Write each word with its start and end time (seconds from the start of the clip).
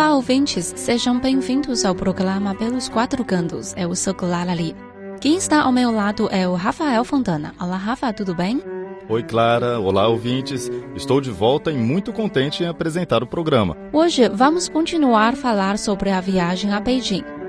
Olá, 0.00 0.14
ouvintes! 0.14 0.72
Sejam 0.76 1.20
bem-vindos 1.20 1.84
ao 1.84 1.94
programa 1.94 2.54
Pelos 2.54 2.88
Quatro 2.88 3.22
Cantos. 3.22 3.74
Eu 3.76 3.94
sou 3.94 4.14
Clara 4.14 4.54
Lee. 4.54 4.74
Quem 5.20 5.36
está 5.36 5.60
ao 5.60 5.70
meu 5.70 5.90
lado 5.90 6.26
é 6.32 6.48
o 6.48 6.54
Rafael 6.54 7.04
Fontana. 7.04 7.54
Olá, 7.60 7.76
Rafa, 7.76 8.10
tudo 8.10 8.34
bem? 8.34 8.62
Oi, 9.06 9.22
Clara. 9.22 9.78
Olá, 9.78 10.08
ouvintes. 10.08 10.70
Estou 10.96 11.20
de 11.20 11.30
volta 11.30 11.70
e 11.70 11.76
muito 11.76 12.14
contente 12.14 12.64
em 12.64 12.66
apresentar 12.66 13.22
o 13.22 13.26
programa. 13.26 13.76
Hoje 13.92 14.26
vamos 14.30 14.70
continuar 14.70 15.34
a 15.34 15.36
falar 15.36 15.76
sobre 15.76 16.08
a 16.08 16.18
viagem 16.18 16.72
a 16.72 16.80
Beijing. 16.80 17.39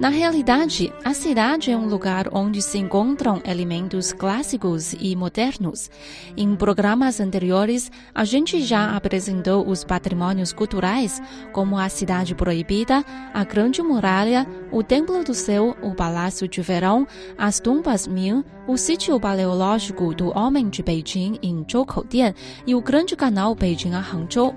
Na 0.00 0.10
realidade, 0.10 0.92
a 1.04 1.12
cidade 1.12 1.72
é 1.72 1.76
um 1.76 1.88
lugar 1.88 2.28
onde 2.32 2.62
se 2.62 2.78
encontram 2.78 3.42
elementos 3.44 4.12
clássicos 4.12 4.92
e 4.92 5.16
modernos. 5.16 5.90
Em 6.36 6.54
programas 6.54 7.18
anteriores, 7.18 7.90
a 8.14 8.24
gente 8.24 8.62
já 8.62 8.94
apresentou 8.94 9.68
os 9.68 9.82
patrimônios 9.82 10.52
culturais, 10.52 11.20
como 11.52 11.76
a 11.76 11.88
Cidade 11.88 12.32
Proibida, 12.32 13.04
a 13.34 13.42
Grande 13.42 13.82
Muralha, 13.82 14.46
o 14.70 14.84
Templo 14.84 15.24
do 15.24 15.34
Céu, 15.34 15.76
o 15.82 15.92
Palácio 15.96 16.46
de 16.46 16.62
Verão, 16.62 17.04
as 17.36 17.58
Tumbas 17.58 18.06
Ming, 18.06 18.44
o 18.68 18.76
sítio 18.76 19.18
paleológico 19.18 20.14
do 20.14 20.28
Homem 20.38 20.68
de 20.68 20.80
Beijing 20.80 21.40
em 21.42 21.66
Zhoukou-Dian 21.68 22.34
e 22.64 22.72
o 22.72 22.80
Grande 22.80 23.16
Canal 23.16 23.52
Beijing 23.52 23.94
a 23.94 23.98
Hangzhou. 23.98 24.54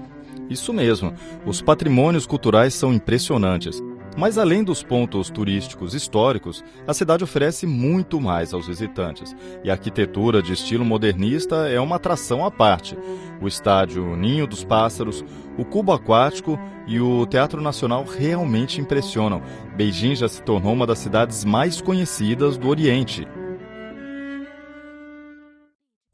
Isso 0.47 0.71
mesmo, 0.71 1.15
os 1.47 1.63
patrimônios 1.63 2.27
culturais 2.27 2.75
são 2.75 2.93
impressionantes. 2.93 3.81
Mas 4.17 4.37
além 4.37 4.63
dos 4.63 4.83
pontos 4.83 5.29
turísticos 5.29 5.93
históricos, 5.93 6.63
a 6.85 6.93
cidade 6.93 7.23
oferece 7.23 7.65
muito 7.65 8.19
mais 8.19 8.53
aos 8.53 8.67
visitantes. 8.67 9.35
E 9.63 9.69
a 9.69 9.73
arquitetura 9.73 10.41
de 10.41 10.53
estilo 10.53 10.83
modernista 10.83 11.69
é 11.69 11.79
uma 11.79 11.95
atração 11.95 12.45
à 12.45 12.51
parte. 12.51 12.97
O 13.41 13.47
estádio 13.47 14.15
Ninho 14.15 14.45
dos 14.45 14.63
Pássaros, 14.63 15.23
o 15.57 15.63
Cubo 15.63 15.93
Aquático 15.93 16.59
e 16.87 16.99
o 16.99 17.25
Teatro 17.25 17.61
Nacional 17.61 18.03
realmente 18.05 18.81
impressionam. 18.81 19.41
Beijing 19.75 20.15
já 20.15 20.27
se 20.27 20.41
tornou 20.43 20.73
uma 20.73 20.85
das 20.85 20.99
cidades 20.99 21.45
mais 21.45 21.79
conhecidas 21.81 22.57
do 22.57 22.67
Oriente. 22.67 23.25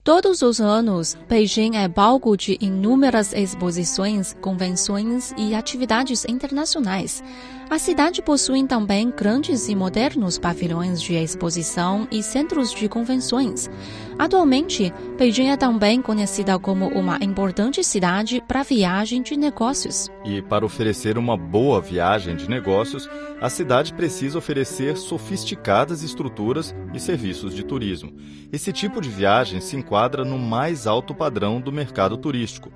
Todos 0.07 0.41
os 0.41 0.61
anos, 0.61 1.17
Beijing 1.27 1.75
é 1.75 1.89
palco 1.89 2.37
de 2.37 2.57
inúmeras 2.61 3.33
exposições, 3.33 4.33
convenções 4.39 5.33
e 5.37 5.53
atividades 5.53 6.23
internacionais. 6.23 7.21
A 7.69 7.77
cidade 7.77 8.21
possui 8.21 8.65
também 8.65 9.11
grandes 9.11 9.67
e 9.67 9.75
modernos 9.75 10.37
pavilhões 10.37 11.01
de 11.01 11.15
exposição 11.15 12.07
e 12.09 12.23
centros 12.23 12.73
de 12.73 12.87
convenções. 12.87 13.69
Atualmente, 14.17 14.93
Beijing 15.17 15.49
é 15.49 15.57
também 15.57 16.01
conhecida 16.01 16.57
como 16.57 16.87
uma 16.87 17.17
importante 17.21 17.83
cidade 17.83 18.41
para 18.47 18.63
viagem 18.63 19.21
de 19.21 19.35
negócios. 19.35 20.09
E 20.23 20.41
para 20.41 20.65
oferecer 20.65 21.17
uma 21.17 21.35
boa 21.35 21.81
viagem 21.81 22.37
de 22.37 22.49
negócios, 22.49 23.09
a 23.41 23.49
cidade 23.49 23.93
precisa 23.93 24.37
oferecer 24.37 24.95
sofisticadas 24.95 26.03
estruturas 26.03 26.73
e 26.93 26.99
serviços 27.01 27.53
de 27.53 27.63
turismo. 27.63 28.13
Esse 28.49 28.71
tipo 28.71 29.01
de 29.01 29.09
viagem 29.09 29.59
se 29.59 29.75
enquadra 29.75 30.23
no 30.23 30.39
mais 30.39 30.87
alto 30.87 31.13
padrão 31.13 31.59
do 31.59 31.71
mercado 31.71 32.15
turístico. 32.17 32.71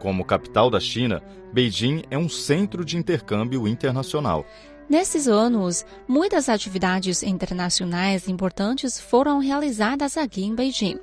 Como 0.00 0.24
capital 0.24 0.70
da 0.70 0.80
China, 0.80 1.22
Beijing 1.52 2.02
é 2.10 2.16
um 2.16 2.28
centro 2.28 2.84
de 2.84 2.96
intercâmbio 2.96 3.68
internacional. 3.68 4.46
Nesses 4.88 5.28
anos, 5.28 5.86
muitas 6.08 6.48
atividades 6.48 7.22
internacionais 7.22 8.26
importantes 8.26 8.98
foram 8.98 9.38
realizadas 9.38 10.16
aqui 10.16 10.42
em 10.42 10.52
Beijing, 10.52 10.98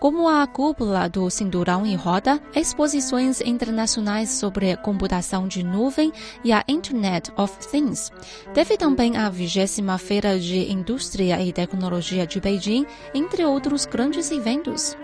como 0.00 0.28
a 0.28 0.44
cúpula 0.44 1.08
do 1.08 1.30
Cinturão 1.30 1.86
em 1.86 1.94
Roda, 1.94 2.40
exposições 2.52 3.40
internacionais 3.40 4.30
sobre 4.30 4.76
computação 4.78 5.46
de 5.46 5.62
nuvem 5.62 6.10
e 6.42 6.50
a 6.50 6.64
Internet 6.66 7.30
of 7.36 7.56
Things. 7.70 8.10
Teve 8.54 8.76
também 8.76 9.16
a 9.16 9.28
20 9.28 9.66
Feira 10.00 10.36
de 10.36 10.72
Indústria 10.72 11.40
e 11.40 11.52
Tecnologia 11.52 12.26
de 12.26 12.40
Beijing, 12.40 12.86
entre 13.14 13.44
outros 13.44 13.86
grandes 13.86 14.32
eventos. 14.32 14.96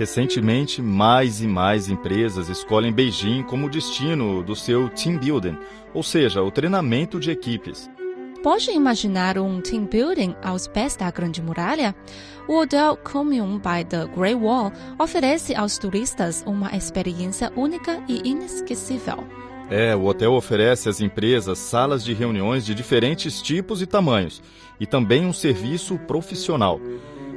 Recentemente, 0.00 0.80
mais 0.80 1.42
e 1.42 1.46
mais 1.46 1.90
empresas 1.90 2.48
escolhem 2.48 2.90
Beijing 2.90 3.42
como 3.42 3.68
destino 3.68 4.42
do 4.42 4.56
seu 4.56 4.88
team 4.88 5.18
building, 5.18 5.58
ou 5.92 6.02
seja, 6.02 6.42
o 6.42 6.50
treinamento 6.50 7.20
de 7.20 7.30
equipes. 7.30 7.86
Pode 8.42 8.70
imaginar 8.70 9.36
um 9.36 9.60
team 9.60 9.84
building 9.84 10.34
aos 10.42 10.66
pés 10.66 10.96
da 10.96 11.10
Grande 11.10 11.42
Muralha? 11.42 11.94
O 12.48 12.62
Hotel 12.62 12.96
Commune 12.96 13.58
by 13.58 13.84
the 13.86 14.06
Great 14.16 14.36
Wall 14.36 14.72
oferece 14.98 15.54
aos 15.54 15.76
turistas 15.76 16.42
uma 16.46 16.74
experiência 16.74 17.52
única 17.54 18.02
e 18.08 18.26
inesquecível. 18.26 19.22
É, 19.68 19.94
o 19.94 20.06
hotel 20.06 20.32
oferece 20.32 20.88
às 20.88 21.02
empresas 21.02 21.58
salas 21.58 22.02
de 22.02 22.14
reuniões 22.14 22.64
de 22.64 22.74
diferentes 22.74 23.42
tipos 23.42 23.82
e 23.82 23.86
tamanhos 23.86 24.42
e 24.80 24.86
também 24.86 25.26
um 25.26 25.32
serviço 25.34 25.98
profissional. 25.98 26.80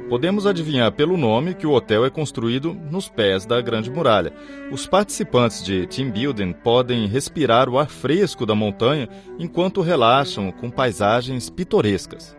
Podemos 0.08 0.46
adivinhar 0.46 0.92
pelo 0.92 1.16
nome 1.16 1.54
que 1.54 1.66
o 1.66 1.72
hotel 1.72 2.04
é 2.04 2.10
construído 2.10 2.74
nos 2.74 3.08
pés 3.08 3.46
da 3.46 3.60
Grande 3.60 3.90
Muralha. 3.90 4.34
Os 4.70 4.86
participantes 4.86 5.62
de 5.64 5.86
team 5.86 6.10
building 6.10 6.52
podem 6.52 7.06
respirar 7.06 7.70
o 7.70 7.78
ar 7.78 7.88
fresco 7.88 8.44
da 8.44 8.54
montanha 8.54 9.08
enquanto 9.38 9.80
relaxam 9.80 10.52
com 10.52 10.70
paisagens 10.70 11.48
pitorescas. 11.48 12.36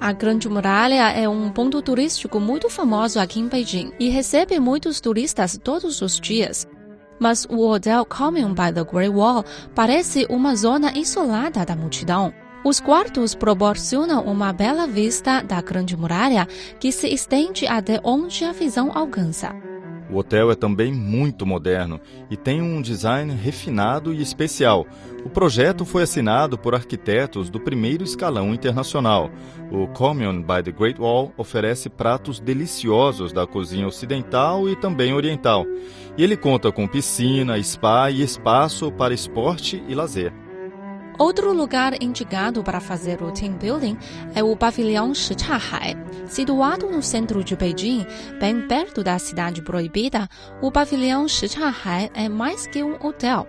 A 0.00 0.12
Grande 0.12 0.48
Muralha 0.48 1.10
é 1.10 1.28
um 1.28 1.50
ponto 1.50 1.82
turístico 1.82 2.38
muito 2.38 2.70
famoso 2.70 3.18
aqui 3.18 3.40
em 3.40 3.48
Beijing 3.48 3.92
e 3.98 4.08
recebe 4.08 4.58
muitos 4.60 5.00
turistas 5.00 5.58
todos 5.62 6.00
os 6.02 6.20
dias. 6.20 6.68
Mas 7.20 7.44
o 7.44 7.68
Hotel 7.68 8.04
Commune 8.04 8.54
by 8.54 8.72
the 8.72 8.84
Great 8.84 9.14
Wall 9.14 9.44
parece 9.74 10.26
uma 10.28 10.56
zona 10.56 10.96
isolada 10.96 11.64
da 11.64 11.76
multidão. 11.76 12.32
Os 12.64 12.78
quartos 12.78 13.34
proporcionam 13.34 14.22
uma 14.22 14.52
bela 14.52 14.86
vista 14.86 15.42
da 15.42 15.60
Grande 15.60 15.96
Muralha 15.96 16.46
que 16.78 16.92
se 16.92 17.08
estende 17.08 17.66
até 17.66 18.00
onde 18.04 18.44
a 18.44 18.52
visão 18.52 18.92
alcança. 18.94 19.52
O 20.08 20.18
hotel 20.18 20.48
é 20.48 20.54
também 20.54 20.92
muito 20.92 21.44
moderno 21.44 22.00
e 22.30 22.36
tem 22.36 22.62
um 22.62 22.80
design 22.80 23.34
refinado 23.34 24.14
e 24.14 24.22
especial. 24.22 24.86
O 25.24 25.30
projeto 25.30 25.84
foi 25.84 26.04
assinado 26.04 26.56
por 26.56 26.72
arquitetos 26.72 27.50
do 27.50 27.58
primeiro 27.58 28.04
escalão 28.04 28.54
internacional. 28.54 29.28
O 29.68 29.88
Commune 29.88 30.44
by 30.44 30.62
the 30.62 30.70
Great 30.70 31.00
Wall 31.00 31.32
oferece 31.36 31.88
pratos 31.88 32.38
deliciosos 32.38 33.32
da 33.32 33.44
cozinha 33.44 33.88
ocidental 33.88 34.68
e 34.68 34.76
também 34.76 35.12
oriental. 35.12 35.66
E 36.16 36.22
ele 36.22 36.36
conta 36.36 36.70
com 36.70 36.86
piscina, 36.86 37.60
spa 37.60 38.08
e 38.08 38.22
espaço 38.22 38.92
para 38.92 39.14
esporte 39.14 39.82
e 39.88 39.94
lazer. 39.96 40.32
Outro 41.18 41.52
lugar 41.52 42.02
indicado 42.02 42.62
para 42.62 42.80
fazer 42.80 43.22
o 43.22 43.30
team 43.30 43.52
building 43.52 43.96
é 44.34 44.42
o 44.42 44.56
pavilhão 44.56 45.14
Shichahai. 45.14 45.96
Situado 46.26 46.88
no 46.88 47.02
centro 47.02 47.44
de 47.44 47.54
Beijing, 47.54 48.06
bem 48.40 48.66
perto 48.66 49.04
da 49.04 49.18
cidade 49.18 49.60
proibida, 49.60 50.28
o 50.60 50.72
pavilhão 50.72 51.28
Shichahai 51.28 52.10
é 52.14 52.28
mais 52.28 52.66
que 52.66 52.82
um 52.82 52.94
hotel. 53.04 53.46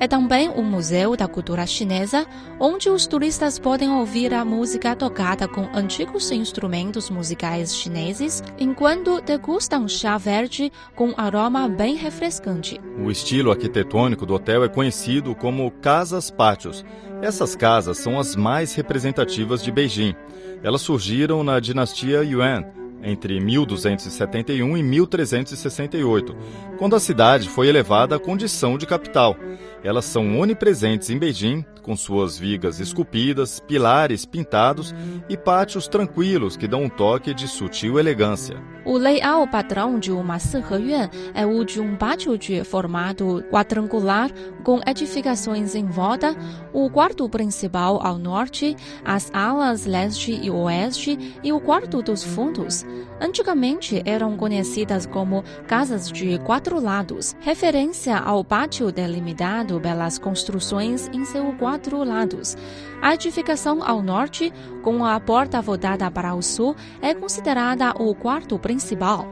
É 0.00 0.08
também 0.08 0.48
um 0.48 0.64
museu 0.64 1.16
da 1.16 1.28
cultura 1.28 1.66
chinesa, 1.66 2.26
onde 2.58 2.90
os 2.90 3.06
turistas 3.06 3.58
podem 3.58 3.90
ouvir 3.90 4.34
a 4.34 4.44
música 4.44 4.96
tocada 4.96 5.46
com 5.46 5.68
antigos 5.74 6.30
instrumentos 6.32 7.08
musicais 7.08 7.76
chineses, 7.76 8.42
enquanto 8.58 9.20
degustam 9.20 9.86
chá 9.86 10.18
verde 10.18 10.72
com 10.96 11.14
aroma 11.16 11.68
bem 11.68 11.94
refrescante. 11.94 12.80
O 12.98 13.10
estilo 13.10 13.50
arquitetônico 13.50 14.26
do 14.26 14.34
hotel 14.34 14.64
é 14.64 14.68
conhecido 14.68 15.34
como 15.34 15.70
casas 15.70 16.30
pátios. 16.30 16.84
Essas 17.20 17.54
casas 17.54 17.98
são 17.98 18.18
as 18.18 18.34
mais 18.34 18.74
representativas 18.74 19.62
de 19.62 19.70
Beijing. 19.70 20.14
Elas 20.62 20.82
surgiram 20.82 21.42
na 21.42 21.60
dinastia 21.60 22.22
Yuan, 22.22 22.64
entre 23.02 23.40
1271 23.40 24.76
e 24.76 24.82
1368, 24.82 26.36
quando 26.78 26.94
a 26.94 27.00
cidade 27.00 27.48
foi 27.48 27.68
elevada 27.68 28.16
à 28.16 28.18
condição 28.18 28.78
de 28.78 28.86
capital. 28.86 29.36
Elas 29.84 30.04
são 30.04 30.38
onipresentes 30.38 31.10
em 31.10 31.18
Beijing, 31.18 31.64
com 31.82 31.96
suas 31.96 32.38
vigas 32.38 32.78
esculpidas, 32.78 33.58
pilares 33.58 34.24
pintados 34.24 34.94
e 35.28 35.36
pátios 35.36 35.88
tranquilos 35.88 36.56
que 36.56 36.68
dão 36.68 36.84
um 36.84 36.88
toque 36.88 37.34
de 37.34 37.48
sutil 37.48 37.98
elegância. 37.98 38.56
O 38.84 38.96
layout 38.96 39.50
padrão 39.50 39.98
de 39.98 40.10
uma 40.10 40.38
Siheyuan 40.38 41.08
é 41.34 41.46
o 41.46 41.64
de 41.64 41.80
um 41.80 41.96
pátio 41.96 42.36
de 42.38 42.64
formato 42.64 43.44
quadrangular 43.50 44.30
com 44.64 44.80
edificações 44.86 45.74
em 45.74 45.86
volta, 45.86 46.36
o 46.72 46.88
quarto 46.90 47.28
principal 47.28 48.04
ao 48.04 48.18
norte, 48.18 48.76
as 49.04 49.30
alas 49.32 49.86
leste 49.86 50.32
e 50.32 50.50
oeste 50.50 51.18
e 51.42 51.52
o 51.52 51.60
quarto 51.60 52.02
dos 52.02 52.22
fundos. 52.24 52.84
Antigamente 53.20 54.02
eram 54.04 54.36
conhecidas 54.36 55.06
como 55.06 55.44
casas 55.66 56.10
de 56.10 56.38
quatro 56.40 56.80
lados, 56.80 57.36
referência 57.40 58.16
ao 58.16 58.44
pátio 58.44 58.90
delimitado 58.90 59.71
pelas 59.80 60.18
construções 60.18 61.08
em 61.12 61.24
seus 61.24 61.54
quatro 61.56 62.02
lados. 62.02 62.56
A 63.00 63.14
edificação 63.14 63.82
ao 63.82 64.02
norte, 64.02 64.52
com 64.82 65.04
a 65.04 65.18
porta 65.18 65.60
voltada 65.60 66.10
para 66.10 66.34
o 66.34 66.42
sul, 66.42 66.76
é 67.00 67.14
considerada 67.14 67.90
o 67.98 68.14
quarto 68.14 68.58
principal. 68.58 69.26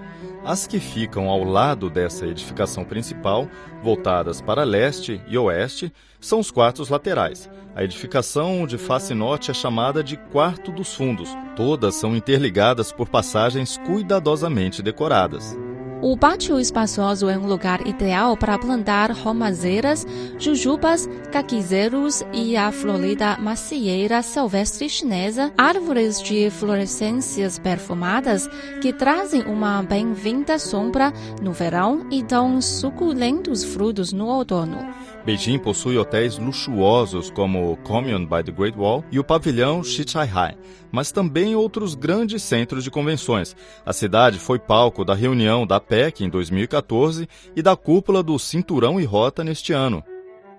As 0.45 0.67
que 0.67 0.81
ficam 0.81 1.29
ao 1.29 1.45
lado 1.45 1.91
dessa 1.91 2.27
edificação 2.27 2.85
principal, 2.85 3.47
voltadas 3.83 4.41
para 4.41 4.65
leste 4.65 5.21
e 5.29 5.37
oeste, 5.37 5.93
são 6.19 6.41
os 6.41 6.51
quartos 6.51 6.89
laterais. 6.89 7.51
A 7.75 7.85
edificação 7.85 8.67
de 8.67 8.77
face 8.77 9.15
norte 9.15 9.51
é 9.51 9.55
chamada 9.55 10.03
de 10.03 10.17
Quarto 10.17 10.73
dos 10.73 10.95
Fundos. 10.95 11.31
Todas 11.55 11.95
são 11.95 12.17
interligadas 12.17 12.91
por 12.91 13.09
passagens 13.09 13.77
cuidadosamente 13.79 14.83
decoradas. 14.83 15.57
O 16.02 16.17
pátio 16.17 16.58
espaçoso 16.58 17.29
é 17.29 17.37
um 17.37 17.47
lugar 17.47 17.87
ideal 17.87 18.35
para 18.35 18.58
plantar 18.58 19.11
romazeiras, 19.11 20.06
jujubas, 20.38 21.06
caquizeiros 21.31 22.25
e 22.32 22.56
a 22.56 22.73
florida 22.73 23.37
macieira 23.37 24.23
silvestre 24.23 24.88
chinesa, 24.88 25.52
árvores 25.58 26.23
de 26.23 26.49
florescências 26.49 27.58
perfumadas 27.58 28.49
que 28.81 28.94
trazem 28.94 29.43
uma 29.43 29.82
bem-vinda 29.82 30.58
sombra 30.58 31.12
no 31.43 31.52
verão 31.52 32.06
e 32.11 32.23
dão 32.23 32.62
suculentos 32.62 33.62
frutos 33.62 34.11
no 34.11 34.26
outono. 34.26 34.79
Beijing 35.25 35.58
possui 35.58 35.99
hotéis 35.99 36.38
luxuosos 36.38 37.31
como 37.31 37.72
o 37.72 37.76
Commune 37.76 38.26
by 38.26 38.43
the 38.43 38.50
Great 38.50 38.78
Wall 38.78 39.05
e 39.12 39.19
o 39.19 39.25
pavilhão 39.25 39.84
Shichaihai, 39.84 40.56
mas 40.90 41.12
também 41.12 41.55
outros 41.55 41.94
grandes 41.94 42.43
centros 42.43 42.82
de 42.82 42.90
convenções. 42.90 43.55
A 43.84 43.93
cidade 43.93 44.38
foi 44.38 44.58
palco 44.58 45.05
da 45.05 45.14
reunião 45.14 45.67
da 45.67 45.78
PEC 45.78 46.25
em 46.25 46.28
2014 46.28 47.28
e 47.55 47.62
da 47.62 47.76
cúpula 47.76 48.22
do 48.22 48.38
Cinturão 48.38 49.00
e 49.00 49.05
Rota 49.05 49.44
neste 49.44 49.72
ano. 49.72 50.02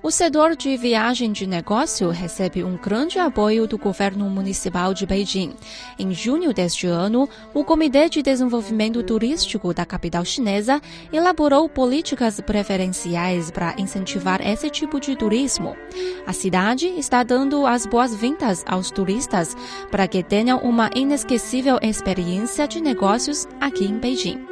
O 0.04 0.10
setor 0.10 0.56
de 0.56 0.76
viagem 0.78 1.32
de 1.32 1.46
negócio 1.46 2.10
recebe 2.10 2.64
um 2.64 2.76
grande 2.76 3.20
apoio 3.20 3.68
do 3.68 3.78
governo 3.78 4.28
municipal 4.32 4.96
de 4.96 5.06
Beijing. 5.06 5.54
Em 6.00 6.12
junho 6.12 6.52
deste 6.52 6.88
ano, 6.88 7.30
o 7.54 7.64
Comitê 7.64 8.10
de 8.10 8.24
Desenvolvimento 8.24 9.04
Turístico 9.04 9.72
da 9.76 9.86
capital 9.86 10.26
chinesa 10.26 10.82
elaborou 11.14 11.70
políticas 11.70 12.42
preferenciais 12.42 13.52
para 13.52 13.76
incentivar 13.78 14.42
esse 14.42 14.72
tipo 14.72 15.00
de 15.00 15.16
turismo. 15.16 15.78
A 16.26 16.34
cidade 16.34 16.88
está 16.88 17.22
dando 17.22 17.68
as 17.68 17.86
boas-vindas 17.86 18.64
aos 18.66 18.90
turistas 18.90 19.56
para 19.92 20.08
que 20.08 20.24
tenham 20.24 20.58
uma 20.62 20.90
inesquecível 20.96 21.78
experiência 21.80 22.68
de 22.68 22.82
negócios 22.82 23.48
aqui 23.60 23.86
em 23.86 24.00
Beijing. 24.00 24.51